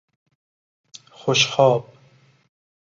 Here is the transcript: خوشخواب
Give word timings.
خوشخواب 1.11 1.85